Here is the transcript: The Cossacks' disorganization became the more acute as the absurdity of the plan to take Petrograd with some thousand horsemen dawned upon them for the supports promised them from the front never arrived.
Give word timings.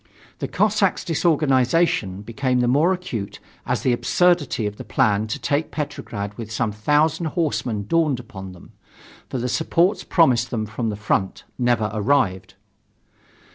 The 0.39 0.47
Cossacks' 0.47 1.05
disorganization 1.05 2.23
became 2.23 2.59
the 2.61 2.67
more 2.67 2.91
acute 2.91 3.39
as 3.67 3.83
the 3.83 3.93
absurdity 3.93 4.65
of 4.65 4.77
the 4.77 4.83
plan 4.83 5.27
to 5.27 5.37
take 5.37 5.69
Petrograd 5.69 6.33
with 6.39 6.51
some 6.51 6.71
thousand 6.71 7.27
horsemen 7.27 7.85
dawned 7.85 8.19
upon 8.19 8.51
them 8.53 8.71
for 9.29 9.37
the 9.37 9.47
supports 9.47 10.03
promised 10.03 10.49
them 10.49 10.65
from 10.65 10.89
the 10.89 10.95
front 10.95 11.43
never 11.59 11.91
arrived. 11.93 12.55